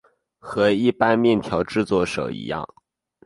[0.39, 2.67] 和一般面条制作手一样。